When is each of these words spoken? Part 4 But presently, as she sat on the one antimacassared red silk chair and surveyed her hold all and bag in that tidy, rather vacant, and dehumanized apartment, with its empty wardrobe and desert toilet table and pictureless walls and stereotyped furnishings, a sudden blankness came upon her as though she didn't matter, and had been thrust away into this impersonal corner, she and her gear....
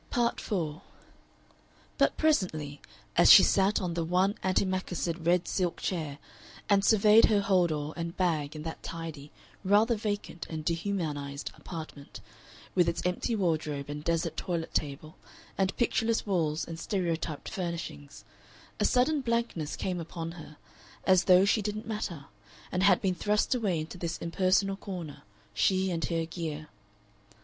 Part 0.09 0.41
4 0.41 0.81
But 1.99 2.17
presently, 2.17 2.81
as 3.15 3.31
she 3.31 3.43
sat 3.43 3.79
on 3.79 3.93
the 3.93 4.03
one 4.03 4.33
antimacassared 4.43 5.27
red 5.27 5.47
silk 5.47 5.77
chair 5.79 6.17
and 6.67 6.83
surveyed 6.83 7.25
her 7.25 7.39
hold 7.41 7.71
all 7.71 7.93
and 7.93 8.17
bag 8.17 8.55
in 8.55 8.63
that 8.63 8.81
tidy, 8.81 9.31
rather 9.63 9.95
vacant, 9.95 10.47
and 10.49 10.65
dehumanized 10.65 11.51
apartment, 11.55 12.19
with 12.73 12.89
its 12.89 13.03
empty 13.05 13.35
wardrobe 13.35 13.91
and 13.91 14.03
desert 14.03 14.35
toilet 14.35 14.73
table 14.73 15.17
and 15.55 15.77
pictureless 15.77 16.25
walls 16.25 16.67
and 16.67 16.79
stereotyped 16.79 17.47
furnishings, 17.47 18.25
a 18.79 18.85
sudden 18.85 19.21
blankness 19.21 19.75
came 19.75 19.99
upon 19.99 20.31
her 20.31 20.57
as 21.03 21.25
though 21.25 21.45
she 21.45 21.61
didn't 21.61 21.85
matter, 21.85 22.25
and 22.71 22.81
had 22.81 23.03
been 23.03 23.13
thrust 23.13 23.53
away 23.53 23.79
into 23.79 23.99
this 23.99 24.17
impersonal 24.17 24.77
corner, 24.77 25.21
she 25.53 25.91
and 25.91 26.05
her 26.05 26.25
gear.... 26.25 26.69